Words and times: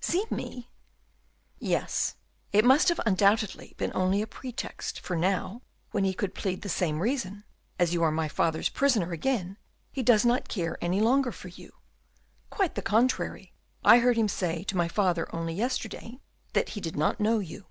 "See 0.00 0.24
me?" 0.30 0.70
"Yes, 1.58 2.14
it 2.52 2.64
must 2.64 2.88
have 2.88 3.00
undoubtedly 3.04 3.74
been 3.78 3.90
only 3.96 4.22
a 4.22 4.28
pretext 4.28 5.00
for 5.00 5.16
now, 5.16 5.62
when 5.90 6.04
he 6.04 6.14
could 6.14 6.36
plead 6.36 6.62
the 6.62 6.68
same 6.68 7.00
reason, 7.00 7.42
as 7.80 7.92
you 7.92 8.04
are 8.04 8.12
my 8.12 8.28
father's 8.28 8.68
prisoner 8.68 9.10
again, 9.10 9.56
he 9.90 10.04
does 10.04 10.24
not 10.24 10.48
care 10.48 10.78
any 10.80 11.00
longer 11.00 11.32
for 11.32 11.48
you; 11.48 11.72
quite 12.48 12.76
the 12.76 12.80
contrary, 12.80 13.52
I 13.84 13.98
heard 13.98 14.16
him 14.16 14.28
say 14.28 14.62
to 14.68 14.76
my 14.76 14.86
father 14.86 15.26
only 15.34 15.54
yesterday 15.54 16.20
that 16.52 16.68
he 16.68 16.80
did 16.80 16.94
not 16.94 17.18
know 17.18 17.40
you." 17.40 17.66